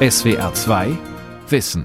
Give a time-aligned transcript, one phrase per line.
[0.00, 0.96] SWR 2
[1.48, 1.84] Wissen.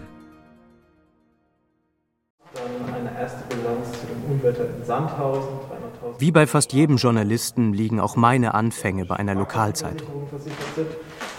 [6.20, 10.28] Wie bei fast jedem Journalisten liegen auch meine Anfänge bei einer Lokalzeitung.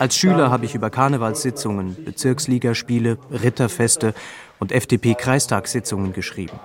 [0.00, 4.12] Als Schüler habe ich über Karnevalssitzungen, Bezirksligaspiele, Ritterfeste
[4.58, 6.58] und FDP-Kreistagssitzungen geschrieben.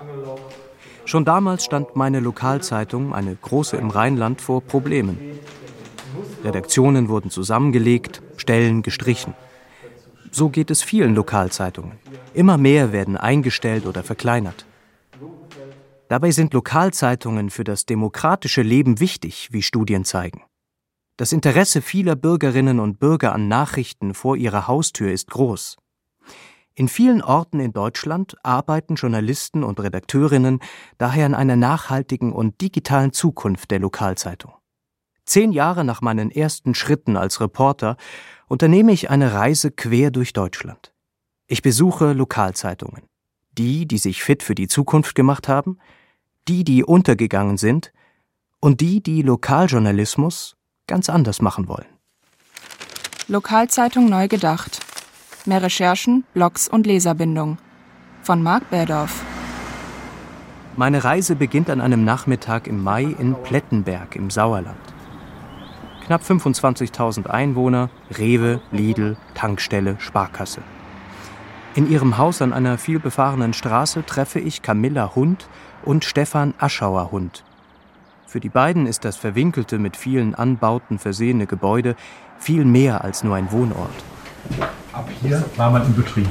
[1.04, 5.38] Schon damals stand meine Lokalzeitung, eine große im Rheinland, vor Problemen.
[6.42, 9.34] Redaktionen wurden zusammengelegt, Stellen gestrichen.
[10.30, 11.98] So geht es vielen Lokalzeitungen.
[12.34, 14.64] Immer mehr werden eingestellt oder verkleinert.
[16.08, 20.42] Dabei sind Lokalzeitungen für das demokratische Leben wichtig, wie Studien zeigen.
[21.16, 25.76] Das Interesse vieler Bürgerinnen und Bürger an Nachrichten vor ihrer Haustür ist groß.
[26.74, 30.60] In vielen Orten in Deutschland arbeiten Journalisten und Redakteurinnen
[30.96, 34.54] daher an einer nachhaltigen und digitalen Zukunft der Lokalzeitung.
[35.24, 37.96] Zehn Jahre nach meinen ersten Schritten als Reporter
[38.48, 40.92] unternehme ich eine Reise quer durch Deutschland.
[41.46, 43.02] Ich besuche Lokalzeitungen.
[43.52, 45.78] Die, die sich fit für die Zukunft gemacht haben,
[46.48, 47.92] die, die untergegangen sind
[48.60, 51.86] und die, die Lokaljournalismus ganz anders machen wollen.
[53.28, 54.80] Lokalzeitung neu gedacht.
[55.46, 57.58] Mehr Recherchen, Blogs und Leserbindung.
[58.22, 59.22] Von Marc Berdorf.
[60.76, 64.78] Meine Reise beginnt an einem Nachmittag im Mai in Plettenberg im Sauerland.
[66.10, 70.60] Knapp 25.000 Einwohner, Rewe, Lidl, Tankstelle, Sparkasse.
[71.76, 75.48] In ihrem Haus an einer vielbefahrenen Straße treffe ich Camilla Hund
[75.84, 77.44] und Stefan Aschauer Hund.
[78.26, 81.94] Für die beiden ist das verwinkelte, mit vielen Anbauten versehene Gebäude
[82.40, 83.94] viel mehr als nur ein Wohnort.
[84.92, 86.26] Ab hier war man im Betrieb.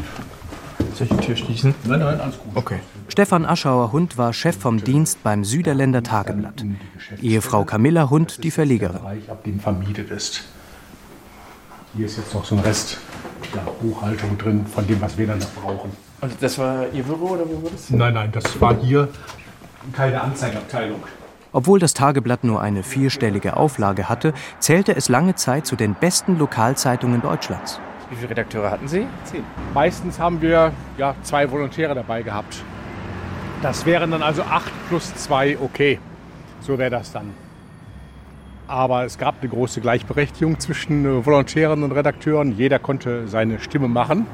[0.93, 1.75] Soll ich die Tür schließen?
[1.85, 2.51] Nein, nein, alles gut.
[2.55, 2.79] Okay.
[3.07, 6.65] Stefan Aschauer Hund war Chef vom Dienst beim Süderländer Tageblatt.
[7.21, 9.01] Ehefrau Camilla Hund die Verlegerin.
[9.27, 10.43] Ab dem vermietet ist.
[11.95, 12.97] Hier ist jetzt noch so ein Rest
[13.55, 15.91] ja, Buchhaltung drin von dem, was wir dann noch brauchen.
[16.21, 17.89] Und das war Ihr Büro oder wo war das?
[17.89, 19.07] Nein, nein, das war hier
[19.93, 21.01] keine Anzeigenabteilung.
[21.51, 26.37] Obwohl das Tageblatt nur eine vierstellige Auflage hatte, zählte es lange Zeit zu den besten
[26.37, 27.79] Lokalzeitungen Deutschlands.
[28.09, 29.05] Wie viele Redakteure hatten Sie?
[29.25, 29.43] Zehn.
[29.73, 32.63] Meistens haben wir ja, zwei Volontäre dabei gehabt.
[33.61, 35.99] Das wären dann also acht plus zwei, okay.
[36.61, 37.33] So wäre das dann.
[38.67, 42.55] Aber es gab eine große Gleichberechtigung zwischen äh, Volontären und Redakteuren.
[42.55, 44.27] Jeder konnte seine Stimme machen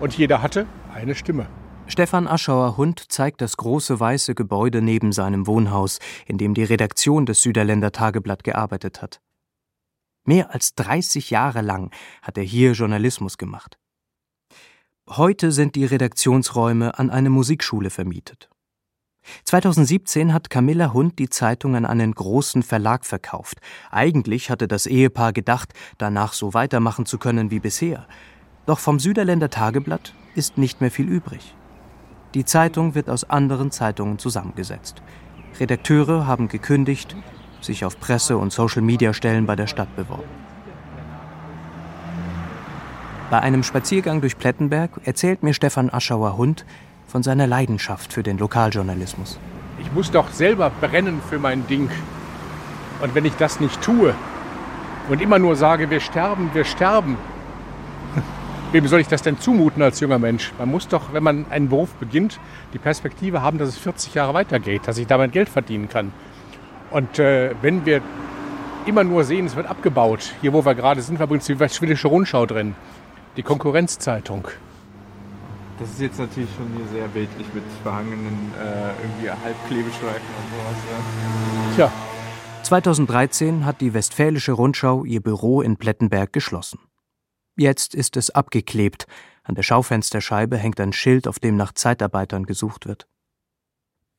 [0.00, 1.46] und jeder hatte eine Stimme.
[1.86, 7.24] Stefan Aschauer Hund zeigt das große weiße Gebäude neben seinem Wohnhaus, in dem die Redaktion
[7.24, 9.20] des Süderländer Tageblatt gearbeitet hat.
[10.28, 11.90] Mehr als 30 Jahre lang
[12.20, 13.78] hat er hier Journalismus gemacht.
[15.08, 18.50] Heute sind die Redaktionsräume an eine Musikschule vermietet.
[19.44, 23.62] 2017 hat Camilla Hund die Zeitung an einen großen Verlag verkauft.
[23.90, 28.06] Eigentlich hatte das Ehepaar gedacht, danach so weitermachen zu können wie bisher.
[28.66, 31.54] Doch vom Süderländer Tageblatt ist nicht mehr viel übrig.
[32.34, 35.00] Die Zeitung wird aus anderen Zeitungen zusammengesetzt.
[35.58, 37.16] Redakteure haben gekündigt,
[37.60, 40.28] sich auf Presse- und Social-Media-Stellen bei der Stadt beworben.
[43.30, 46.64] Bei einem Spaziergang durch Plettenberg erzählt mir Stefan Aschauer Hund
[47.06, 49.38] von seiner Leidenschaft für den Lokaljournalismus.
[49.80, 51.90] Ich muss doch selber brennen für mein Ding.
[53.00, 54.14] Und wenn ich das nicht tue
[55.08, 57.16] und immer nur sage, wir sterben, wir sterben,
[58.72, 60.52] wem soll ich das denn zumuten als junger Mensch?
[60.58, 62.40] Man muss doch, wenn man einen Beruf beginnt,
[62.72, 66.12] die Perspektive haben, dass es 40 Jahre weitergeht, dass ich damit Geld verdienen kann.
[66.90, 68.00] Und äh, wenn wir
[68.86, 72.08] immer nur sehen, es wird abgebaut, hier wo wir gerade sind, war übrigens die Schwedische
[72.08, 72.74] Rundschau drin,
[73.36, 74.48] die Konkurrenzzeitung.
[75.78, 81.76] Das ist jetzt natürlich schon hier sehr bildlich mit verhangenen äh, irgendwie Halbklebestreifen und sowas.
[81.76, 81.86] Ja.
[81.88, 81.92] Tja.
[82.64, 86.80] 2013 hat die Westfälische Rundschau ihr Büro in Plettenberg geschlossen.
[87.56, 89.06] Jetzt ist es abgeklebt.
[89.44, 93.06] An der Schaufensterscheibe hängt ein Schild, auf dem nach Zeitarbeitern gesucht wird.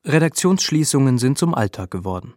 [0.04, 2.34] Redaktionsschließungen sind zum Alltag geworden.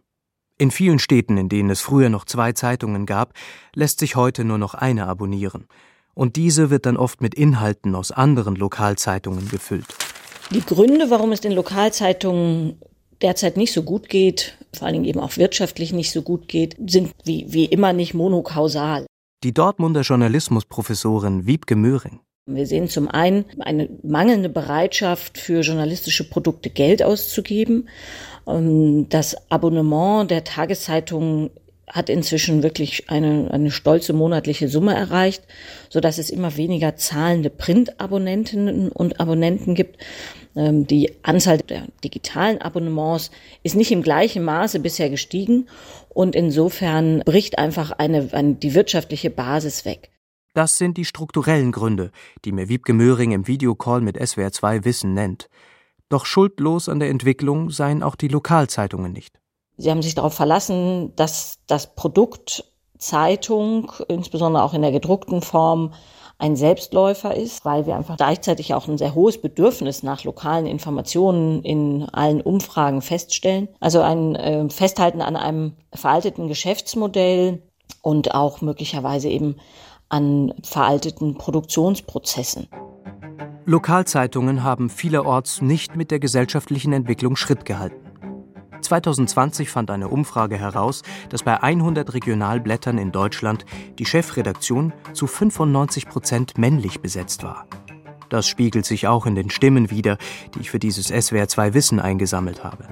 [0.56, 3.34] In vielen Städten, in denen es früher noch zwei Zeitungen gab,
[3.74, 5.66] lässt sich heute nur noch eine abonnieren.
[6.14, 9.86] Und diese wird dann oft mit Inhalten aus anderen Lokalzeitungen gefüllt.
[10.50, 12.80] Die Gründe, warum es den Lokalzeitungen
[13.20, 16.76] derzeit nicht so gut geht, vor allen Dingen eben auch wirtschaftlich nicht so gut geht,
[16.86, 19.06] sind wie, wie immer nicht monokausal.
[19.42, 22.20] Die Dortmunder Journalismusprofessorin Wiebke Möhring.
[22.46, 27.88] Wir sehen zum einen eine mangelnde Bereitschaft für journalistische Produkte Geld auszugeben.
[28.46, 31.48] Ähm, das Abonnement der Tageszeitung
[31.88, 35.42] hat inzwischen wirklich eine, eine stolze monatliche Summe erreicht,
[35.88, 39.96] so dass es immer weniger zahlende Print-Abonnentinnen und Abonnenten gibt.
[40.54, 43.30] Ähm, die Anzahl der digitalen Abonnements
[43.62, 45.66] ist nicht im gleichen Maße bisher gestiegen
[46.10, 50.10] und insofern bricht einfach eine, eine die wirtschaftliche Basis weg.
[50.54, 52.12] Das sind die strukturellen Gründe,
[52.44, 55.48] die mir Wiebke Möhring im Videocall mit SWR2 Wissen nennt.
[56.08, 59.40] Doch schuldlos an der Entwicklung seien auch die Lokalzeitungen nicht.
[59.76, 62.64] Sie haben sich darauf verlassen, dass das Produkt
[62.98, 65.92] Zeitung, insbesondere auch in der gedruckten Form,
[66.38, 71.62] ein Selbstläufer ist, weil wir einfach gleichzeitig auch ein sehr hohes Bedürfnis nach lokalen Informationen
[71.62, 73.68] in allen Umfragen feststellen.
[73.80, 77.62] Also ein äh, Festhalten an einem veralteten Geschäftsmodell
[78.02, 79.56] und auch möglicherweise eben
[80.14, 82.68] an veralteten Produktionsprozessen.
[83.64, 87.96] Lokalzeitungen haben vielerorts nicht mit der gesellschaftlichen Entwicklung Schritt gehalten.
[88.80, 93.66] 2020 fand eine Umfrage heraus, dass bei 100 Regionalblättern in Deutschland
[93.98, 97.66] die Chefredaktion zu 95 Prozent männlich besetzt war.
[98.28, 100.16] Das spiegelt sich auch in den Stimmen wider,
[100.54, 102.86] die ich für dieses SWR2 Wissen eingesammelt habe.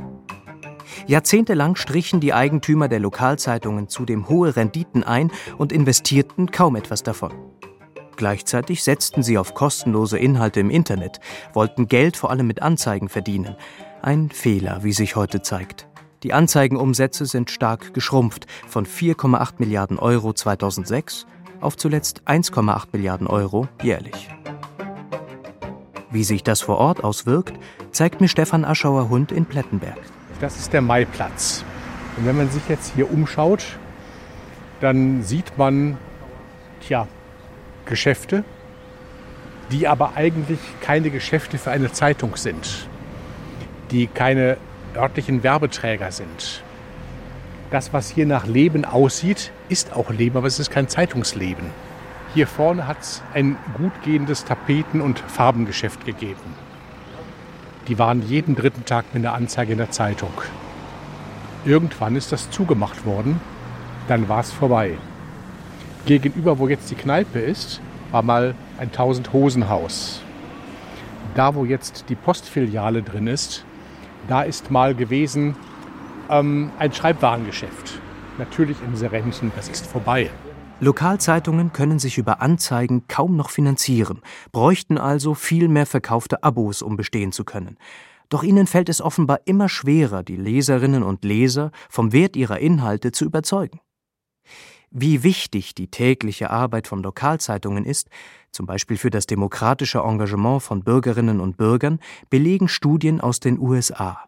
[1.07, 7.33] Jahrzehntelang strichen die Eigentümer der Lokalzeitungen zudem hohe Renditen ein und investierten kaum etwas davon.
[8.17, 11.19] Gleichzeitig setzten sie auf kostenlose Inhalte im Internet,
[11.53, 13.57] wollten Geld vor allem mit Anzeigen verdienen.
[14.03, 15.89] Ein Fehler, wie sich heute zeigt.
[16.23, 21.27] Die Anzeigenumsätze sind stark geschrumpft von 4,8 Milliarden Euro 2006
[21.61, 24.29] auf zuletzt 1,8 Milliarden Euro jährlich.
[26.11, 27.59] Wie sich das vor Ort auswirkt,
[27.91, 29.99] zeigt mir Stefan Aschauer Hund in Plettenberg.
[30.43, 31.65] Das ist der Maiplatz.
[32.17, 33.65] Und wenn man sich jetzt hier umschaut,
[34.81, 35.97] dann sieht man,
[36.81, 37.07] tja,
[37.87, 38.43] Geschäfte,
[39.71, 42.89] die aber eigentlich keine Geschäfte für eine Zeitung sind,
[43.93, 44.57] die keine
[44.97, 46.65] örtlichen Werbeträger sind.
[47.71, 51.67] Das, was hier nach Leben aussieht, ist auch Leben, aber es ist kein Zeitungsleben.
[52.35, 56.72] Hier vorne hat es ein gut gehendes Tapeten- und Farbengeschäft gegeben.
[57.89, 60.33] Die waren jeden dritten Tag mit einer Anzeige in der Zeitung.
[61.65, 63.41] Irgendwann ist das zugemacht worden,
[64.09, 64.99] dann war es vorbei.
[66.07, 67.81] Gegenüber, wo jetzt die Kneipe ist,
[68.11, 70.23] war mal ein 1000-Hosen-Haus.
[71.35, 73.65] Da, wo jetzt die Postfiliale drin ist,
[74.29, 75.57] da ist mal gewesen
[76.29, 78.01] ähm, ein Schreibwarengeschäft.
[78.39, 80.31] Natürlich in Serenten, das ist vorbei.
[80.83, 84.21] Lokalzeitungen können sich über Anzeigen kaum noch finanzieren,
[84.51, 87.79] bräuchten also viel mehr verkaufte Abos, um bestehen zu können.
[88.29, 93.13] Doch ihnen fällt es offenbar immer schwerer, die Leserinnen und Leser vom Wert ihrer Inhalte
[93.13, 93.79] zu überzeugen.
[94.91, 98.09] Wie wichtig die tägliche Arbeit von Lokalzeitungen ist,
[98.51, 104.25] zum Beispiel für das demokratische Engagement von Bürgerinnen und Bürgern, belegen Studien aus den USA.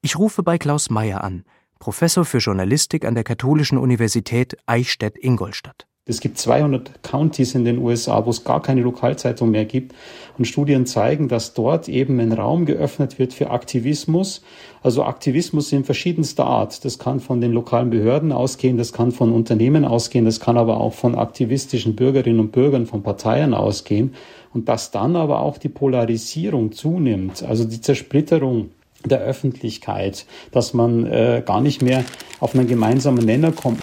[0.00, 1.44] Ich rufe bei Klaus Meyer an,
[1.82, 5.88] Professor für Journalistik an der Katholischen Universität Eichstätt-Ingolstadt.
[6.06, 9.92] Es gibt 200 Counties in den USA, wo es gar keine Lokalzeitung mehr gibt.
[10.38, 14.42] Und Studien zeigen, dass dort eben ein Raum geöffnet wird für Aktivismus.
[14.80, 16.84] Also Aktivismus in verschiedenster Art.
[16.84, 20.80] Das kann von den lokalen Behörden ausgehen, das kann von Unternehmen ausgehen, das kann aber
[20.80, 24.14] auch von aktivistischen Bürgerinnen und Bürgern, von Parteien ausgehen.
[24.54, 28.70] Und dass dann aber auch die Polarisierung zunimmt, also die Zersplitterung
[29.10, 32.04] der Öffentlichkeit, dass man äh, gar nicht mehr
[32.40, 33.82] auf einen gemeinsamen Nenner kommt.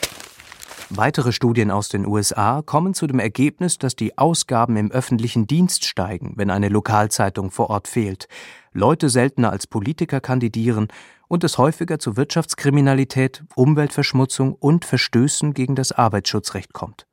[0.91, 5.85] Weitere Studien aus den USA kommen zu dem Ergebnis, dass die Ausgaben im öffentlichen Dienst
[5.85, 8.27] steigen, wenn eine Lokalzeitung vor Ort fehlt,
[8.73, 10.87] Leute seltener als Politiker kandidieren
[11.27, 17.05] und es häufiger zu Wirtschaftskriminalität, Umweltverschmutzung und Verstößen gegen das Arbeitsschutzrecht kommt.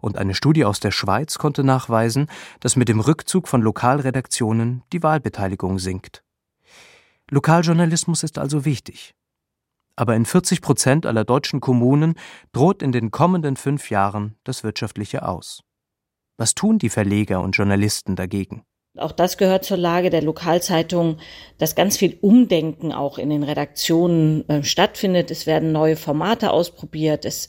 [0.00, 2.26] Und eine Studie aus der Schweiz konnte nachweisen,
[2.58, 6.24] dass mit dem Rückzug von Lokalredaktionen die Wahlbeteiligung sinkt.
[7.32, 9.14] Lokaljournalismus ist also wichtig.
[9.96, 12.14] Aber in 40 Prozent aller deutschen Kommunen
[12.52, 15.62] droht in den kommenden fünf Jahren das Wirtschaftliche aus.
[16.36, 18.64] Was tun die Verleger und Journalisten dagegen?
[18.98, 21.16] Auch das gehört zur Lage der Lokalzeitung,
[21.56, 25.30] dass ganz viel Umdenken auch in den Redaktionen äh, stattfindet.
[25.30, 27.24] Es werden neue Formate ausprobiert.
[27.24, 27.48] Es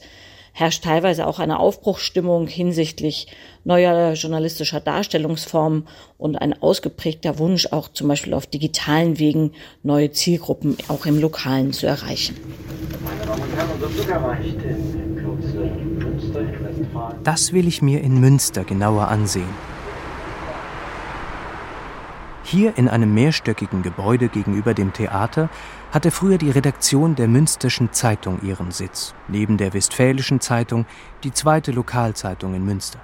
[0.53, 3.27] herrscht teilweise auch eine Aufbruchsstimmung hinsichtlich
[3.65, 10.77] neuer journalistischer Darstellungsformen und ein ausgeprägter Wunsch, auch zum Beispiel auf digitalen Wegen neue Zielgruppen
[10.87, 12.37] auch im Lokalen zu erreichen.
[17.23, 19.72] Das will ich mir in Münster genauer ansehen.
[22.45, 25.49] Hier in einem mehrstöckigen Gebäude gegenüber dem Theater
[25.93, 30.85] hatte früher die Redaktion der Münsterschen Zeitung ihren Sitz, neben der Westfälischen Zeitung,
[31.23, 32.99] die zweite Lokalzeitung in Münster.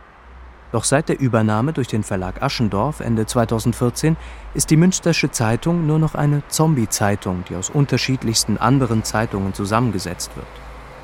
[0.74, 4.18] Doch seit der Übernahme durch den Verlag Aschendorf Ende 2014
[4.54, 10.48] ist die Münstersche Zeitung nur noch eine Zombie-Zeitung, die aus unterschiedlichsten anderen Zeitungen zusammengesetzt wird.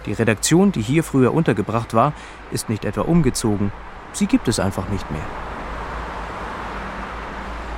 [0.06, 2.14] Die Redaktion, die hier früher untergebracht war,
[2.52, 3.72] ist nicht etwa umgezogen,
[4.12, 5.55] sie gibt es einfach nicht mehr.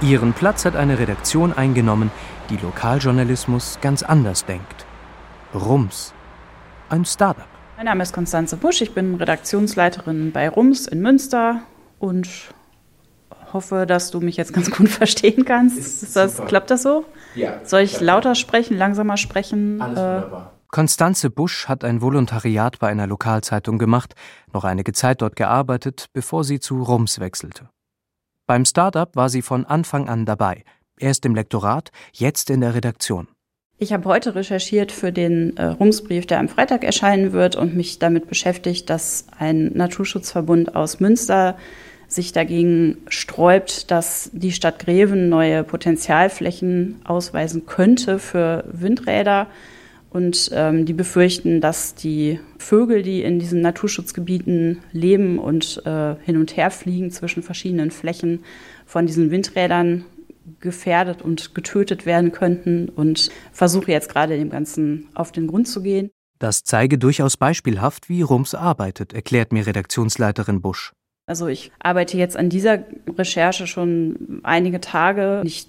[0.02, 2.12] Ihren Platz hat eine Redaktion eingenommen,
[2.52, 4.86] die Lokaljournalismus ganz anders denkt.
[5.56, 6.14] Rums.
[6.90, 7.48] Ein Startup.
[7.78, 11.62] Mein Name ist Konstanze Busch, ich bin Redaktionsleiterin bei RUMS in Münster
[11.98, 12.30] und
[13.54, 16.16] hoffe, dass du mich jetzt ganz gut verstehen kannst.
[16.16, 17.06] Das, klappt das so?
[17.34, 17.60] Ja.
[17.64, 19.82] Soll ich lauter sprechen, langsamer sprechen?
[19.82, 20.54] Alles Äh, wunderbar.
[20.70, 24.14] Konstanze Busch hat ein Volontariat bei einer Lokalzeitung gemacht,
[24.54, 27.70] noch einige Zeit dort gearbeitet, bevor sie zu Rums wechselte.
[28.48, 30.64] Beim Startup war sie von Anfang an dabei,
[30.98, 33.28] erst im Lektorat, jetzt in der Redaktion.
[33.78, 38.00] Ich habe heute recherchiert für den äh, Rumsbrief, der am Freitag erscheinen wird und mich
[38.00, 41.58] damit beschäftigt, dass ein Naturschutzverbund aus Münster
[42.08, 49.48] sich dagegen sträubt, dass die Stadt Greven neue Potenzialflächen ausweisen könnte für Windräder.
[50.18, 56.38] Und ähm, die befürchten, dass die Vögel, die in diesen Naturschutzgebieten leben und äh, hin
[56.38, 58.44] und her fliegen zwischen verschiedenen Flächen,
[58.88, 60.06] von diesen Windrädern
[60.60, 65.84] gefährdet und getötet werden könnten und versuche jetzt gerade dem Ganzen auf den Grund zu
[65.84, 66.10] gehen.
[66.40, 70.94] Das zeige durchaus beispielhaft, wie Rums arbeitet, erklärt mir Redaktionsleiterin Busch.
[71.28, 72.80] Also ich arbeite jetzt an dieser
[73.18, 75.68] Recherche schon einige Tage, nicht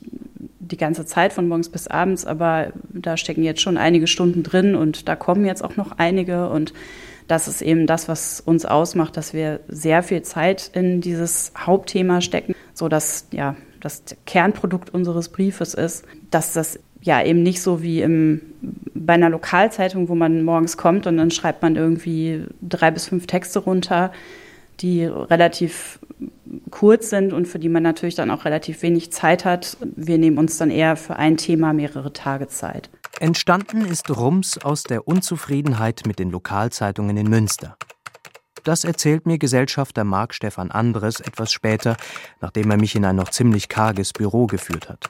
[0.70, 4.74] die ganze Zeit von morgens bis abends, aber da stecken jetzt schon einige Stunden drin
[4.74, 6.72] und da kommen jetzt auch noch einige und
[7.26, 12.20] das ist eben das, was uns ausmacht, dass wir sehr viel Zeit in dieses Hauptthema
[12.20, 17.82] stecken, so dass ja das Kernprodukt unseres Briefes ist, dass das ja eben nicht so
[17.82, 18.40] wie im,
[18.94, 23.26] bei einer Lokalzeitung, wo man morgens kommt und dann schreibt man irgendwie drei bis fünf
[23.26, 24.10] Texte runter,
[24.80, 25.98] die relativ
[26.70, 29.76] kurz sind und für die man natürlich dann auch relativ wenig Zeit hat.
[29.96, 32.90] Wir nehmen uns dann eher für ein Thema mehrere Tage Zeit.
[33.20, 37.76] Entstanden ist Rums aus der Unzufriedenheit mit den Lokalzeitungen in Münster.
[38.64, 41.96] Das erzählt mir Gesellschafter Marc Stefan Andres etwas später,
[42.40, 45.08] nachdem er mich in ein noch ziemlich karges Büro geführt hat.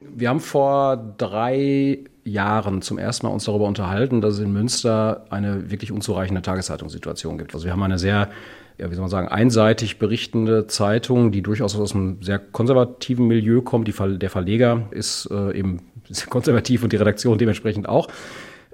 [0.00, 5.26] Wir haben vor drei Jahren zum ersten Mal uns darüber unterhalten, dass es in Münster
[5.30, 7.54] eine wirklich unzureichende Tageszeitungssituation gibt.
[7.54, 8.30] Also wir haben eine sehr,
[8.78, 13.60] ja, wie soll man sagen, einseitig berichtende Zeitung, die durchaus aus einem sehr konservativen Milieu
[13.60, 13.88] kommt.
[13.88, 18.08] Die, der Verleger ist äh, eben sehr konservativ und die Redaktion dementsprechend auch.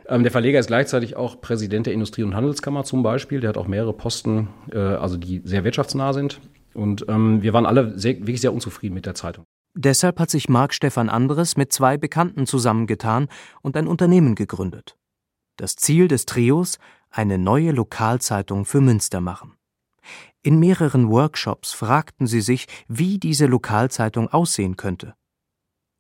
[0.09, 3.41] Ähm, der Verleger ist gleichzeitig auch Präsident der Industrie- und Handelskammer zum Beispiel.
[3.41, 6.41] Der hat auch mehrere Posten, äh, also die sehr wirtschaftsnah sind.
[6.75, 9.45] Und ähm, wir waren alle sehr, wirklich sehr unzufrieden mit der Zeitung.
[9.75, 13.29] Deshalb hat sich Marc Stefan Andres mit zwei Bekannten zusammengetan
[13.63, 14.97] und ein Unternehmen gegründet.
[15.57, 16.79] Das Ziel des Trios
[17.11, 19.55] eine neue Lokalzeitung für Münster machen.
[20.43, 25.15] In mehreren Workshops fragten sie sich, wie diese Lokalzeitung aussehen könnte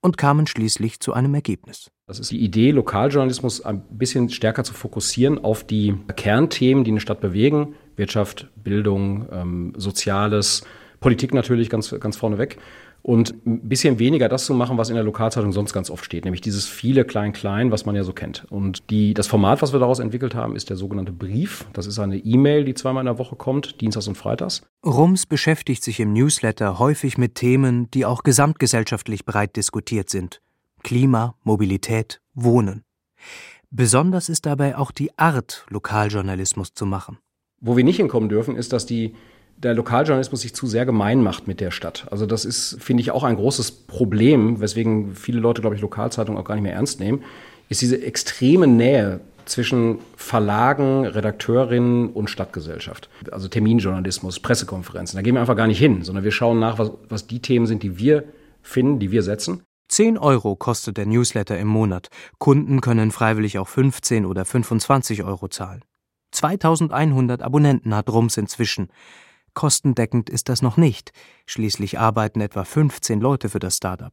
[0.00, 1.90] und kamen schließlich zu einem Ergebnis.
[2.06, 7.00] Das ist die Idee, Lokaljournalismus ein bisschen stärker zu fokussieren auf die Kernthemen, die eine
[7.00, 7.74] Stadt bewegen.
[7.96, 10.64] Wirtschaft, Bildung, ähm, Soziales,
[11.00, 12.58] Politik natürlich ganz, ganz vorneweg.
[13.02, 16.24] Und ein bisschen weniger das zu machen, was in der Lokalzeitung sonst ganz oft steht,
[16.24, 18.46] nämlich dieses viele Klein-Klein, was man ja so kennt.
[18.50, 21.66] Und die, das Format, was wir daraus entwickelt haben, ist der sogenannte Brief.
[21.72, 24.62] Das ist eine E-Mail, die zweimal in der Woche kommt, dienstags und freitags.
[24.84, 30.40] Rums beschäftigt sich im Newsletter häufig mit Themen, die auch gesamtgesellschaftlich breit diskutiert sind.
[30.82, 32.84] Klima, Mobilität, Wohnen.
[33.70, 37.18] Besonders ist dabei auch die Art, Lokaljournalismus zu machen.
[37.60, 39.14] Wo wir nicht hinkommen dürfen, ist, dass die,
[39.62, 42.06] der Lokaljournalismus sich zu sehr gemein macht mit der Stadt.
[42.10, 46.40] Also das ist, finde ich, auch ein großes Problem, weswegen viele Leute, glaube ich, Lokalzeitungen
[46.40, 47.22] auch gar nicht mehr ernst nehmen,
[47.68, 53.10] ist diese extreme Nähe zwischen Verlagen, Redakteurinnen und Stadtgesellschaft.
[53.30, 55.16] Also Terminjournalismus, Pressekonferenzen.
[55.16, 57.66] Da gehen wir einfach gar nicht hin, sondern wir schauen nach, was, was die Themen
[57.66, 58.24] sind, die wir
[58.62, 59.62] finden, die wir setzen.
[59.88, 62.08] 10 Euro kostet der Newsletter im Monat.
[62.38, 65.82] Kunden können freiwillig auch 15 oder 25 Euro zahlen.
[66.30, 68.88] 2100 Abonnenten hat Rums inzwischen.
[69.54, 71.12] Kostendeckend ist das noch nicht.
[71.46, 74.12] Schließlich arbeiten etwa 15 Leute für das Startup.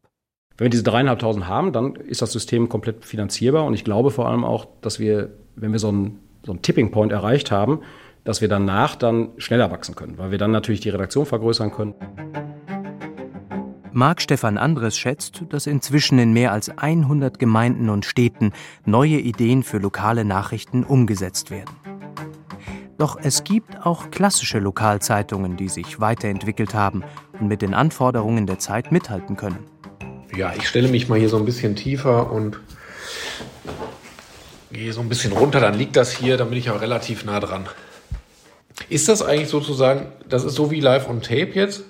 [0.57, 3.65] Wenn wir diese dreieinhalbtausend haben, dann ist das System komplett finanzierbar.
[3.65, 6.91] Und ich glaube vor allem auch, dass wir, wenn wir so einen, so einen Tipping
[6.91, 7.81] Point erreicht haben,
[8.23, 11.93] dass wir danach dann schneller wachsen können, weil wir dann natürlich die Redaktion vergrößern können.
[13.93, 18.51] Marc Stefan Andres schätzt, dass inzwischen in mehr als 100 Gemeinden und Städten
[18.85, 21.86] neue Ideen für lokale Nachrichten umgesetzt werden.
[22.97, 27.03] Doch es gibt auch klassische Lokalzeitungen, die sich weiterentwickelt haben
[27.39, 29.59] und mit den Anforderungen der Zeit mithalten können.
[30.35, 32.59] Ja, ich stelle mich mal hier so ein bisschen tiefer und
[34.71, 37.39] gehe so ein bisschen runter, dann liegt das hier, dann bin ich auch relativ nah
[37.39, 37.67] dran.
[38.89, 41.83] Ist das eigentlich sozusagen, das ist so wie live on tape jetzt,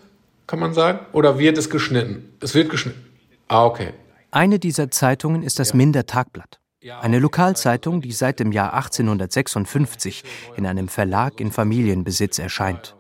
[0.46, 1.00] kann man sagen?
[1.12, 2.34] Oder wird es geschnitten?
[2.42, 3.04] Es wird geschnitten.
[3.48, 3.94] Ah, okay.
[4.32, 6.60] Eine dieser Zeitungen ist das Minder Tagblatt.
[6.92, 10.24] Eine Lokalzeitung, die seit dem Jahr 1856
[10.56, 12.96] in einem Verlag in Familienbesitz erscheint.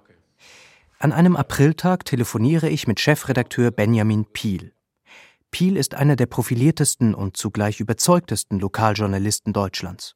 [0.99, 4.73] An einem Apriltag telefoniere ich mit Chefredakteur Benjamin Piel.
[5.51, 10.15] Piel ist einer der profiliertesten und zugleich überzeugtesten Lokaljournalisten Deutschlands.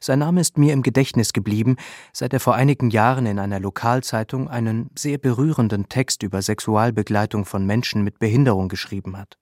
[0.00, 1.76] Sein Name ist mir im Gedächtnis geblieben,
[2.12, 7.64] seit er vor einigen Jahren in einer Lokalzeitung einen sehr berührenden Text über Sexualbegleitung von
[7.64, 9.38] Menschen mit Behinderung geschrieben hat.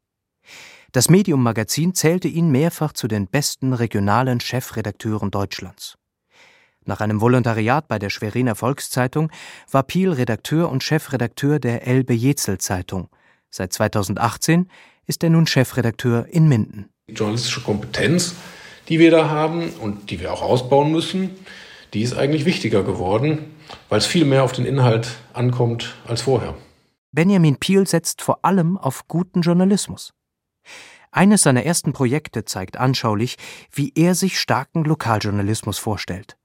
[0.93, 5.99] Das Medium Magazin zählte ihn mehrfach zu den besten regionalen Chefredakteuren Deutschlands.
[6.87, 9.31] Nach einem Volontariat bei der Schweriner Volkszeitung
[9.71, 13.11] war Piel Redakteur und Chefredakteur der Elbe Jezel Zeitung.
[13.51, 14.71] Seit 2018
[15.07, 16.89] ist er nun Chefredakteur in Minden.
[17.11, 18.35] Die journalistische Kompetenz,
[18.89, 21.37] die wir da haben und die wir auch ausbauen müssen,
[21.93, 23.55] die ist eigentlich wichtiger geworden,
[23.91, 26.55] weil es viel mehr auf den Inhalt ankommt als vorher.
[27.13, 30.15] Benjamin Piel setzt vor allem auf guten Journalismus.
[31.11, 33.37] Eines seiner ersten Projekte zeigt anschaulich,
[33.73, 36.37] wie er sich starken Lokaljournalismus vorstellt.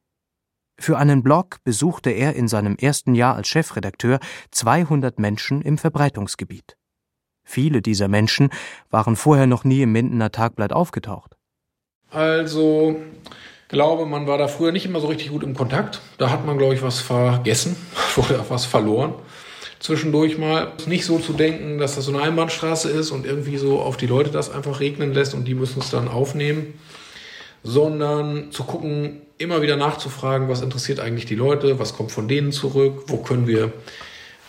[0.80, 4.20] Für einen Blog besuchte er in seinem ersten Jahr als Chefredakteur
[4.52, 6.78] 200 Menschen im Verbreitungsgebiet.
[7.44, 8.50] Viele dieser Menschen
[8.90, 11.36] waren vorher noch nie im Mindener Tagblatt aufgetaucht.
[12.10, 12.96] Also,
[13.68, 16.02] glaube, man war da früher nicht immer so richtig gut im Kontakt.
[16.18, 17.76] Da hat man, glaube ich, was vergessen
[18.16, 19.14] oder was verloren
[19.84, 20.72] zwischendurch mal.
[20.88, 24.08] Nicht so zu denken, dass das so eine Einbahnstraße ist und irgendwie so auf die
[24.08, 26.74] Leute das einfach regnen lässt und die müssen es dann aufnehmen,
[27.62, 32.52] sondern zu gucken, immer wieder nachzufragen, was interessiert eigentlich die Leute, was kommt von denen
[32.52, 33.74] zurück, wo können wir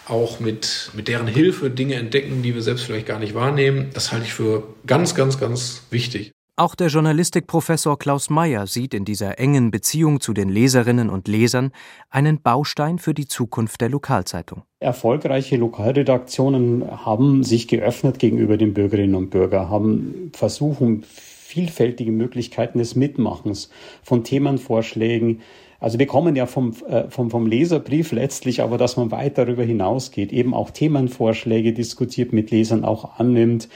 [0.07, 3.91] auch mit, mit deren Hilfe Dinge entdecken, die wir selbst vielleicht gar nicht wahrnehmen.
[3.95, 6.33] Das halte ich für ganz, ganz, ganz wichtig.
[6.57, 11.73] Auch der Journalistikprofessor Klaus Mayer sieht in dieser engen Beziehung zu den Leserinnen und Lesern
[12.11, 14.63] einen Baustein für die Zukunft der Lokalzeitung.
[14.79, 22.95] Erfolgreiche Lokalredaktionen haben sich geöffnet gegenüber den Bürgerinnen und Bürgern, haben versuchen vielfältige Möglichkeiten des
[22.95, 23.69] Mitmachens
[24.05, 25.41] von Themenvorschlägen.
[25.81, 29.65] Also wir kommen ja vom, äh, vom, vom Leserbrief letztlich, aber dass man weit darüber
[29.65, 33.69] hinausgeht, eben auch Themenvorschläge diskutiert, mit Lesern auch annimmt,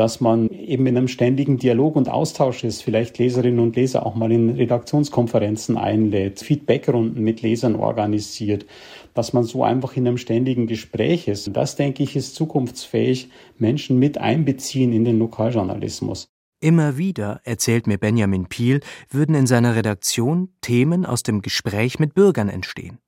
[0.00, 4.14] dass man eben in einem ständigen Dialog und Austausch ist, vielleicht Leserinnen und Leser auch
[4.14, 8.64] mal in Redaktionskonferenzen einlädt, Feedbackrunden mit Lesern organisiert,
[9.12, 11.54] dass man so einfach in einem ständigen Gespräch ist.
[11.54, 13.28] Das, denke ich, ist zukunftsfähig,
[13.58, 16.28] Menschen mit einbeziehen in den Lokaljournalismus.
[16.62, 22.14] Immer wieder, erzählt mir Benjamin Piel, würden in seiner Redaktion Themen aus dem Gespräch mit
[22.14, 23.00] Bürgern entstehen.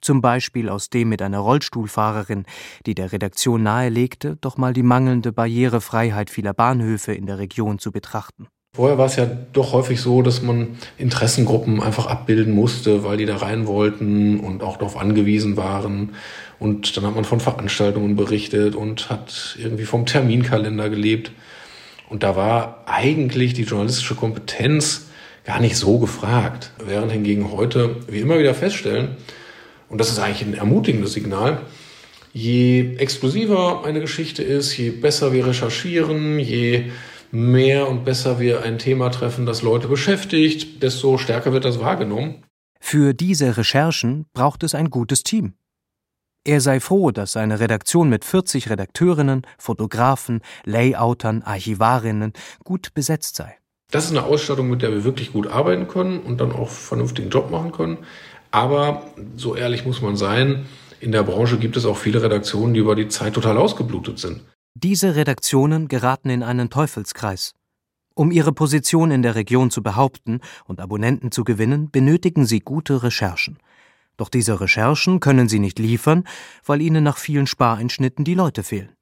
[0.00, 2.44] Zum Beispiel aus dem mit einer Rollstuhlfahrerin,
[2.86, 7.90] die der Redaktion nahelegte, doch mal die mangelnde Barrierefreiheit vieler Bahnhöfe in der Region zu
[7.90, 8.48] betrachten.
[8.74, 13.26] Vorher war es ja doch häufig so, dass man Interessengruppen einfach abbilden musste, weil die
[13.26, 16.14] da rein wollten und auch darauf angewiesen waren.
[16.60, 21.32] Und dann hat man von Veranstaltungen berichtet und hat irgendwie vom Terminkalender gelebt.
[22.08, 25.08] Und da war eigentlich die journalistische Kompetenz
[25.44, 26.72] gar nicht so gefragt.
[26.84, 29.16] Während hingegen heute wir immer wieder feststellen,
[29.88, 31.62] und das ist eigentlich ein ermutigendes Signal.
[32.32, 36.90] Je exklusiver eine Geschichte ist, je besser wir recherchieren, je
[37.30, 42.44] mehr und besser wir ein Thema treffen, das Leute beschäftigt, desto stärker wird das wahrgenommen.
[42.80, 45.54] Für diese Recherchen braucht es ein gutes Team.
[46.44, 52.32] Er sei froh, dass seine Redaktion mit 40 Redakteurinnen, Fotografen, Layoutern, Archivarinnen
[52.64, 53.56] gut besetzt sei.
[53.90, 57.30] Das ist eine Ausstattung, mit der wir wirklich gut arbeiten können und dann auch vernünftigen
[57.30, 57.98] Job machen können.
[58.50, 59.04] Aber
[59.36, 60.66] so ehrlich muss man sein,
[61.00, 64.40] in der Branche gibt es auch viele Redaktionen, die über die Zeit total ausgeblutet sind.
[64.74, 67.54] Diese Redaktionen geraten in einen Teufelskreis.
[68.14, 73.02] Um ihre Position in der Region zu behaupten und Abonnenten zu gewinnen, benötigen sie gute
[73.02, 73.58] Recherchen.
[74.16, 76.24] Doch diese Recherchen können sie nicht liefern,
[76.66, 78.92] weil ihnen nach vielen Spareinschnitten die Leute fehlen.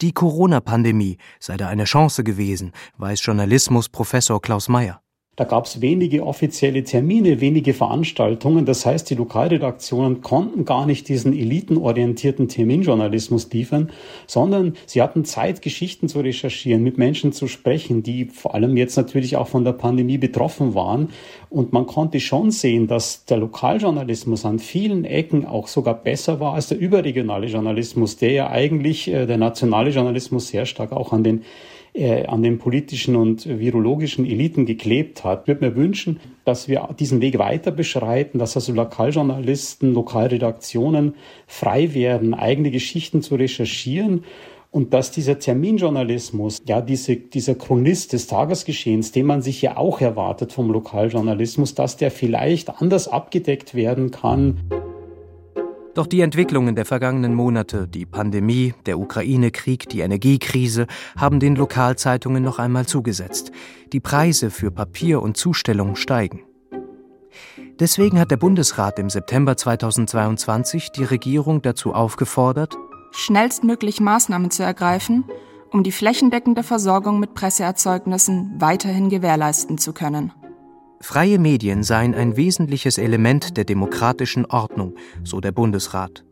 [0.00, 5.02] Die Corona-Pandemie sei da eine Chance gewesen, weiß Journalismusprofessor Klaus Mayer.
[5.34, 8.66] Da gab es wenige offizielle Termine, wenige Veranstaltungen.
[8.66, 13.90] Das heißt, die Lokalredaktionen konnten gar nicht diesen elitenorientierten Terminjournalismus liefern,
[14.26, 18.94] sondern sie hatten Zeit, Geschichten zu recherchieren, mit Menschen zu sprechen, die vor allem jetzt
[18.94, 21.08] natürlich auch von der Pandemie betroffen waren.
[21.48, 26.52] Und man konnte schon sehen, dass der Lokaljournalismus an vielen Ecken auch sogar besser war
[26.52, 31.24] als der überregionale Journalismus, der ja eigentlich, äh, der nationale Journalismus sehr stark auch an
[31.24, 31.42] den
[31.94, 35.42] äh, an den politischen und virologischen Eliten geklebt hat.
[35.42, 41.14] Ich würde mir wünschen, dass wir diesen Weg weiter beschreiten, dass also Lokaljournalisten, Lokalredaktionen
[41.46, 44.24] frei werden, eigene Geschichten zu recherchieren
[44.70, 50.00] und dass dieser Terminjournalismus, ja, diese, dieser Chronist des Tagesgeschehens, den man sich ja auch
[50.00, 54.56] erwartet vom Lokaljournalismus, dass der vielleicht anders abgedeckt werden kann.
[55.94, 60.86] Doch die Entwicklungen der vergangenen Monate, die Pandemie, der Ukraine-Krieg, die Energiekrise,
[61.18, 63.52] haben den Lokalzeitungen noch einmal zugesetzt.
[63.92, 66.40] Die Preise für Papier und Zustellung steigen.
[67.78, 72.76] Deswegen hat der Bundesrat im September 2022 die Regierung dazu aufgefordert,
[73.10, 75.24] schnellstmöglich Maßnahmen zu ergreifen,
[75.70, 80.32] um die flächendeckende Versorgung mit Presseerzeugnissen weiterhin gewährleisten zu können.
[81.02, 86.24] Freie Medien seien ein wesentliches Element der demokratischen Ordnung, so der Bundesrat.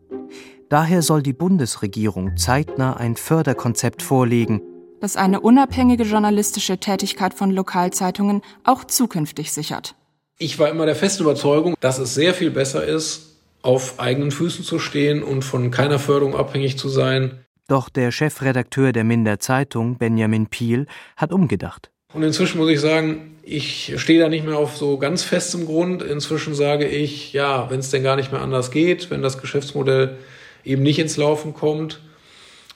[0.68, 4.62] Daher soll die Bundesregierung zeitnah ein Förderkonzept vorlegen,
[5.00, 9.96] das eine unabhängige journalistische Tätigkeit von Lokalzeitungen auch zukünftig sichert.
[10.38, 14.64] Ich war immer der festen Überzeugung, dass es sehr viel besser ist, auf eigenen Füßen
[14.64, 17.44] zu stehen und von keiner Förderung abhängig zu sein.
[17.66, 21.90] Doch der Chefredakteur der Minder Zeitung, Benjamin Piel, hat umgedacht.
[22.12, 26.02] Und inzwischen muss ich sagen, ich stehe da nicht mehr auf so ganz festem Grund.
[26.02, 30.16] Inzwischen sage ich, ja, wenn es denn gar nicht mehr anders geht, wenn das Geschäftsmodell
[30.64, 32.00] eben nicht ins Laufen kommt,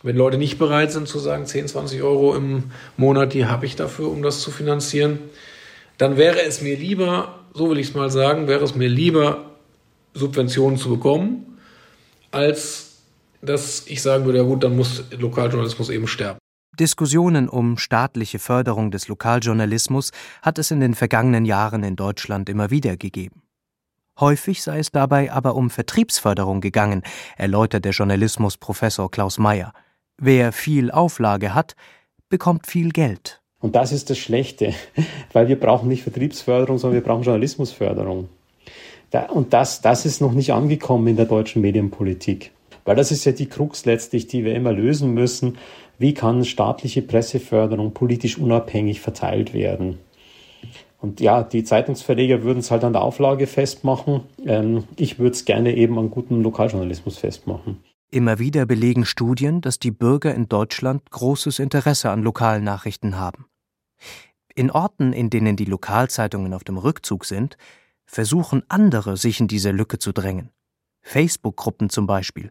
[0.03, 2.65] wenn Leute nicht bereit sind zu sagen, 10, 20 Euro im
[2.97, 5.19] Monat, die habe ich dafür, um das zu finanzieren,
[5.99, 9.51] dann wäre es mir lieber, so will ich es mal sagen, wäre es mir lieber,
[10.13, 11.59] Subventionen zu bekommen,
[12.31, 12.99] als
[13.43, 16.39] dass ich sagen würde, ja gut, dann muss Lokaljournalismus eben sterben.
[16.79, 20.11] Diskussionen um staatliche Förderung des Lokaljournalismus
[20.43, 23.43] hat es in den vergangenen Jahren in Deutschland immer wieder gegeben.
[24.19, 27.03] Häufig sei es dabei aber um Vertriebsförderung gegangen,
[27.37, 29.73] erläutert der Journalismusprofessor Klaus Mayer.
[30.19, 31.75] Wer viel Auflage hat,
[32.29, 33.41] bekommt viel Geld.
[33.61, 34.75] Und das ist das Schlechte,
[35.33, 38.29] weil wir brauchen nicht Vertriebsförderung, sondern wir brauchen Journalismusförderung.
[39.33, 42.51] Und das, das ist noch nicht angekommen in der deutschen Medienpolitik.
[42.85, 45.59] Weil das ist ja die Krux letztlich, die wir immer lösen müssen.
[45.99, 49.99] Wie kann staatliche Presseförderung politisch unabhängig verteilt werden?
[51.01, 54.23] Und ja, die Zeitungsverleger würden es halt an der Auflage festmachen.
[54.47, 57.85] Ähm, ich würde es gerne eben an gutem Lokaljournalismus festmachen.
[58.11, 63.47] Immer wieder belegen Studien, dass die Bürger in Deutschland großes Interesse an lokalen Nachrichten haben.
[64.55, 67.57] In Orten, in denen die Lokalzeitungen auf dem Rückzug sind,
[68.07, 70.51] versuchen andere, sich in diese Lücke zu drängen.
[71.03, 72.51] Facebook-Gruppen zum Beispiel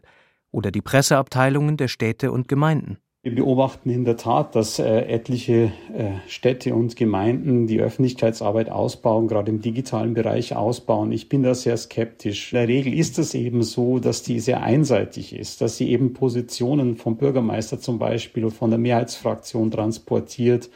[0.50, 2.98] oder die Presseabteilungen der Städte und Gemeinden.
[3.24, 9.28] Wir beobachten in der Tat, dass äh, etliche äh, Städte und Gemeinden die Öffentlichkeitsarbeit ausbauen,
[9.28, 11.10] gerade im digitalen Bereich ausbauen.
[11.10, 12.52] Ich bin da sehr skeptisch.
[12.52, 16.12] In der Regel ist es eben so, dass die sehr einseitig ist, dass sie eben
[16.12, 20.68] Positionen vom Bürgermeister zum Beispiel oder von der Mehrheitsfraktion transportiert,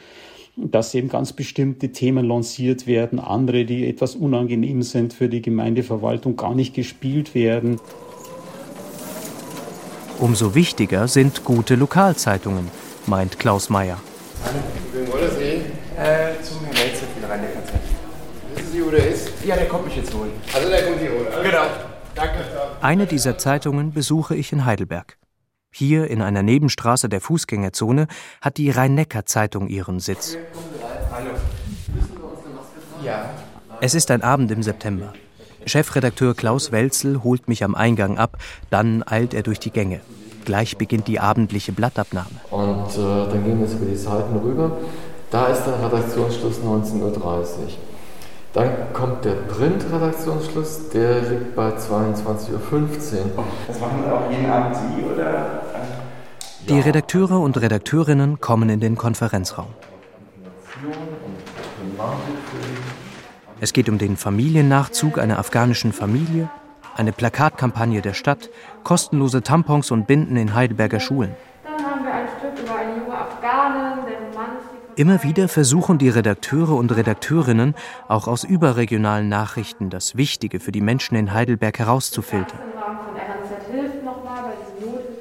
[0.57, 6.35] dass eben ganz bestimmte Themen lanciert werden, andere, die etwas unangenehm sind für die Gemeindeverwaltung,
[6.35, 7.79] gar nicht gespielt werden.
[10.19, 12.69] Umso wichtiger sind gute Lokalzeitungen,
[13.05, 13.97] meint Klaus Mayer.
[14.43, 14.59] Hallo,
[14.91, 15.45] wem wollen Sie?
[15.97, 17.81] Äh, zum Herrn Melzer für die Rhein-Neckar-Zeit.
[18.53, 19.31] Wissen Sie, wo der ist?
[19.45, 20.31] Ja, der kommt mich jetzt holen.
[20.53, 21.27] Also der kommt hier holen.
[21.41, 21.63] Genau.
[22.15, 22.39] Danke.
[22.81, 25.17] Eine dieser Zeitungen besuche ich in Heidelberg.
[25.71, 28.07] Hier in einer Nebenstraße der Fußgängerzone
[28.41, 30.35] hat die Rhein-Neckar-Zeitung ihren Sitz.
[31.13, 31.29] Hallo.
[33.05, 33.29] Ja.
[33.79, 35.13] Es ist ein Abend im September.
[35.65, 38.37] Chefredakteur Klaus Welzel holt mich am Eingang ab,
[38.69, 40.01] dann eilt er durch die Gänge.
[40.45, 42.29] Gleich beginnt die abendliche Blattabnahme.
[42.49, 44.77] Und äh, dann gehen wir jetzt über die Seiten rüber.
[45.31, 47.43] Da ist der Redaktionsschluss 19.30 Uhr.
[48.53, 53.43] Dann kommt der Print-Redaktionsschluss, der liegt bei 22.15 Uhr.
[53.67, 55.61] Das machen auch jeden Abend Sie oder?
[56.67, 59.67] Die Redakteure und Redakteurinnen kommen in den Konferenzraum.
[63.61, 66.49] Es geht um den Familiennachzug einer afghanischen Familie,
[66.95, 68.49] eine Plakatkampagne der Stadt,
[68.83, 71.35] kostenlose Tampons und Binden in Heidelberger Schulen.
[74.95, 77.75] Immer wieder versuchen die Redakteure und Redakteurinnen,
[78.07, 82.59] auch aus überregionalen Nachrichten das Wichtige für die Menschen in Heidelberg herauszufiltern.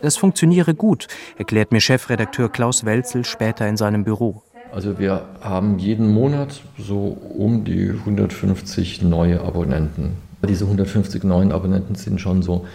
[0.02, 4.42] Das funktioniere gut, erklärt mir Chefredakteur Klaus Welzel später in seinem Büro.
[4.72, 10.16] Also wir haben jeden Monat so um die 150 neue Abonnenten.
[10.46, 12.66] Diese 150 neuen Abonnenten sind schon so ein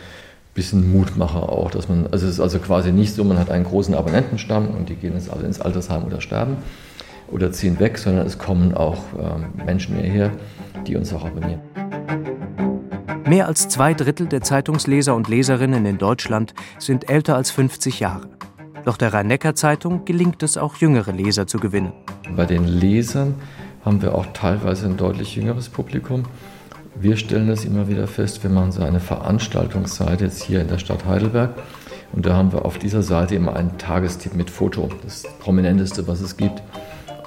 [0.56, 3.64] bisschen Mutmacher auch, dass man, also es ist also quasi nicht so, man hat einen
[3.64, 6.58] großen Abonnentenstamm und die gehen jetzt alle ins Altersheim oder sterben
[7.32, 10.32] oder ziehen weg, sondern es kommen auch ähm, Menschen hierher,
[10.88, 11.62] die uns auch abonnieren.
[13.26, 18.28] Mehr als zwei Drittel der Zeitungsleser und Leserinnen in Deutschland sind älter als 50 Jahre.
[18.86, 21.94] Doch der Rhein-Neckar-Zeitung gelingt es auch jüngere Leser zu gewinnen.
[22.36, 23.36] Bei den Lesern
[23.86, 26.24] haben wir auch teilweise ein deutlich jüngeres Publikum.
[26.96, 30.78] Wir stellen das immer wieder fest, wir machen so eine Veranstaltungsseite jetzt hier in der
[30.78, 31.56] Stadt Heidelberg.
[32.14, 36.22] Und da haben wir auf dieser Seite immer einen Tagestipp mit Foto, das prominenteste, was
[36.22, 36.62] es gibt.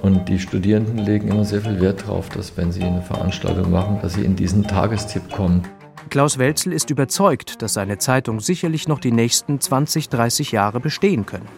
[0.03, 3.99] Und die Studierenden legen immer sehr viel Wert darauf, dass wenn sie eine Veranstaltung machen,
[4.03, 5.63] dass sie in diesen Tagestipp kommen.
[6.09, 11.27] Klaus Welzel ist überzeugt, dass seine Zeitung sicherlich noch die nächsten 20, 30 Jahre bestehen
[11.27, 11.49] können.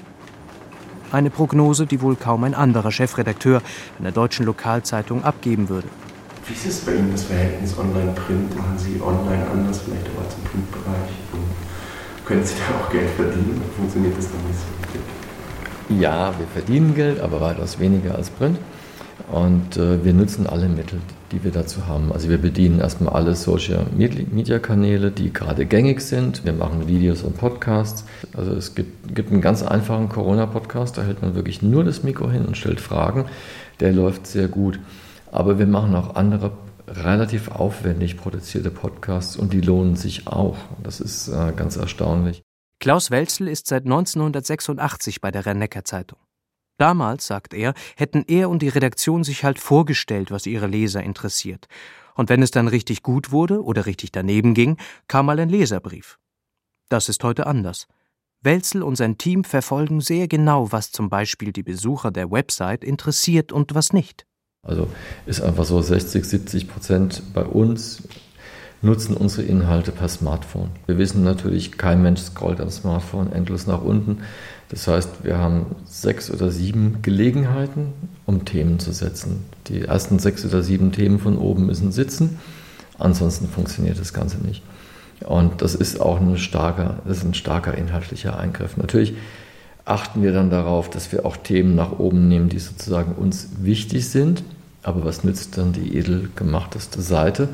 [1.13, 3.63] Eine Prognose, die wohl kaum ein anderer Chefredakteur
[3.99, 5.89] einer deutschen Lokalzeitung abgeben würde.
[6.47, 8.57] Wie ist es bei Ihnen das Verhältnis Online-Print?
[8.57, 11.11] Machen Sie online anders, vielleicht auch als im Printbereich?
[11.33, 13.61] Und können Sie da auch Geld verdienen?
[13.77, 15.95] Funktioniert das dann nicht so?
[15.95, 18.59] Ja, wir verdienen Geld, aber weitaus weniger als Print.
[19.31, 21.01] Und äh, wir nutzen alle Mittel,
[21.33, 22.13] die wir dazu haben.
[22.13, 26.45] Also wir bedienen erstmal alle Social Media Kanäle, die gerade gängig sind.
[26.45, 28.05] Wir machen Videos und Podcasts.
[28.37, 32.31] Also es gibt, gibt einen ganz einfachen Corona-Podcast, da hält man wirklich nur das Mikro
[32.31, 33.27] hin und stellt Fragen.
[33.81, 34.81] Der läuft sehr gut.
[35.31, 36.53] Aber wir machen auch andere
[36.87, 40.57] relativ aufwendig produzierte Podcasts und die lohnen sich auch.
[40.83, 42.43] Das ist äh, ganz erstaunlich.
[42.81, 46.19] Klaus Welzel ist seit 1986 bei der Rennecker Zeitung.
[46.79, 51.67] Damals, sagt er, hätten er und die Redaktion sich halt vorgestellt, was ihre Leser interessiert.
[52.15, 54.77] Und wenn es dann richtig gut wurde oder richtig daneben ging,
[55.09, 56.19] kam mal ein Leserbrief.
[56.89, 57.87] Das ist heute anders.
[58.41, 63.53] Welzel und sein Team verfolgen sehr genau, was zum Beispiel die Besucher der Website interessiert
[63.53, 64.27] und was nicht.
[64.63, 64.89] Also
[65.27, 68.03] ist einfach so 60, 70 Prozent bei uns
[68.81, 70.71] nutzen unsere Inhalte per Smartphone.
[70.87, 74.19] Wir wissen natürlich, kein Mensch scrollt am Smartphone endlos nach unten.
[74.71, 77.93] Das heißt, wir haben sechs oder sieben Gelegenheiten,
[78.27, 79.45] um Themen zu setzen.
[79.69, 82.39] Die ersten sechs oder sieben Themen von oben müssen sitzen,
[82.99, 84.63] ansonsten funktioniert das Ganze nicht.
[85.25, 88.77] Und das ist auch ein starker, das ist ein starker inhaltlicher Eingriff.
[88.77, 89.15] Natürlich
[89.85, 94.09] achten wir dann darauf, dass wir auch Themen nach oben nehmen, die sozusagen uns wichtig
[94.09, 94.45] sind.
[94.83, 97.49] Aber was nützt dann die edel gemachteste Seite,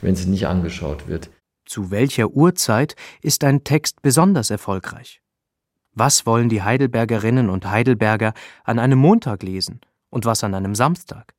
[0.00, 1.30] wenn sie nicht angeschaut wird?
[1.66, 5.20] Zu welcher Uhrzeit ist ein Text besonders erfolgreich?
[6.00, 8.32] Was wollen die Heidelbergerinnen und Heidelberger
[8.64, 11.34] an einem Montag lesen und was an einem Samstag?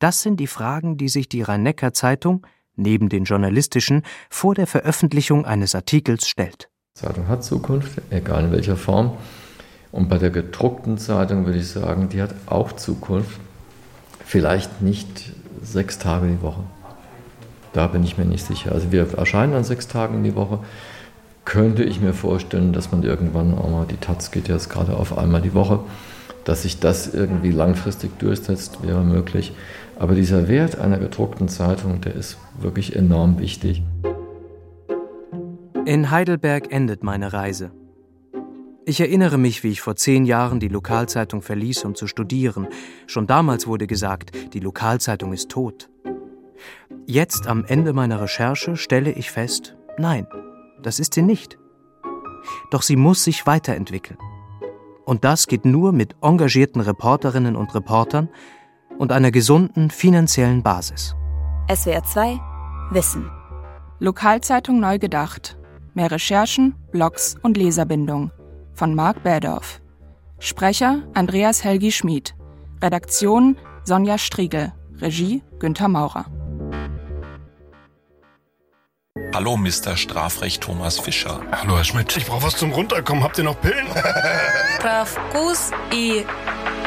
[0.00, 5.76] Das sind die Fragen, die sich die Rhein-Neckar-Zeitung neben den journalistischen vor der Veröffentlichung eines
[5.76, 6.68] Artikels stellt.
[6.94, 9.16] Zeitung hat Zukunft, egal in welcher Form.
[9.92, 13.38] Und bei der gedruckten Zeitung würde ich sagen, die hat auch Zukunft.
[14.24, 16.64] Vielleicht nicht sechs Tage die Woche.
[17.74, 18.72] Da bin ich mir nicht sicher.
[18.72, 20.58] Also wir erscheinen an sechs Tagen die Woche.
[21.48, 25.16] Könnte ich mir vorstellen, dass man irgendwann auch mal, die Taz geht jetzt gerade auf
[25.16, 25.80] einmal die Woche,
[26.44, 29.54] dass sich das irgendwie langfristig durchsetzt, wäre möglich.
[29.98, 33.82] Aber dieser Wert einer gedruckten Zeitung, der ist wirklich enorm wichtig.
[35.86, 37.70] In Heidelberg endet meine Reise.
[38.84, 42.66] Ich erinnere mich, wie ich vor zehn Jahren die Lokalzeitung verließ, um zu studieren.
[43.06, 45.88] Schon damals wurde gesagt, die Lokalzeitung ist tot.
[47.06, 50.26] Jetzt am Ende meiner Recherche stelle ich fest, nein,
[50.82, 51.58] das ist sie nicht.
[52.70, 54.18] Doch sie muss sich weiterentwickeln.
[55.04, 58.28] Und das geht nur mit engagierten Reporterinnen und Reportern
[58.98, 61.14] und einer gesunden finanziellen Basis.
[61.72, 62.40] SWR 2
[62.90, 63.30] Wissen.
[64.00, 65.58] Lokalzeitung neu gedacht.
[65.94, 68.30] Mehr Recherchen, Blogs und Leserbindung
[68.74, 69.80] von Marc Berdorf.
[70.38, 72.34] Sprecher Andreas Helgi Schmid.
[72.82, 74.72] Redaktion Sonja Striegel.
[75.00, 76.26] Regie Günther Maurer.
[79.33, 79.97] Hallo, Mr.
[79.97, 81.41] Strafrecht Thomas Fischer.
[81.51, 82.15] Hallo, Herr Schmidt.
[82.17, 83.23] Ich brauche was zum Runterkommen.
[83.23, 83.87] Habt ihr noch Pillen?
[84.79, 86.23] Про вкус и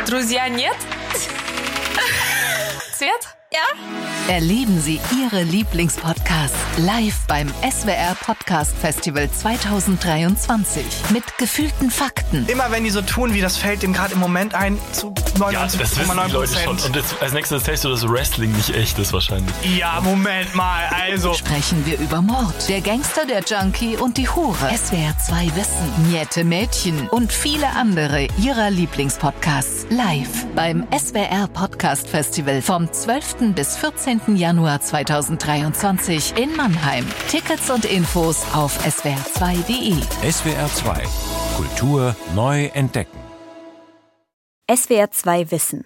[0.06, 0.76] друзья нет?
[2.92, 3.36] Цвет?
[3.53, 3.59] Ja?
[4.29, 12.45] Erleben Sie Ihre Lieblingspodcasts live beim SWR Podcast Festival 2023 mit gefühlten Fakten.
[12.47, 15.51] Immer wenn die so tun, wie das fällt dem gerade im Moment ein, zu 99,9
[15.51, 16.77] ja, das wissen die Leute schon.
[16.77, 19.53] Und jetzt, als nächstes erzählst du, dass Wrestling nicht echt ist wahrscheinlich.
[19.77, 21.33] Ja, Moment mal, also.
[21.33, 24.69] Sprechen wir über Mord, der Gangster, der Junkie und die Hure.
[24.73, 32.61] SWR 2 Wissen, Niette Mädchen und viele andere Ihrer Lieblingspodcasts live beim SWR Podcast Festival
[32.61, 34.35] vom 12 bis 14.
[34.35, 37.05] Januar 2023 in Mannheim.
[37.27, 39.93] Tickets und Infos auf swr2.de.
[40.31, 41.03] SWR 2
[41.57, 43.17] Kultur neu entdecken.
[44.73, 45.85] SWR 2 Wissen.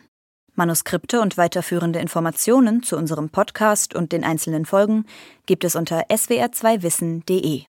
[0.53, 5.05] Manuskripte und weiterführende Informationen zu unserem Podcast und den einzelnen Folgen
[5.45, 7.63] gibt es unter swr2wissen.de.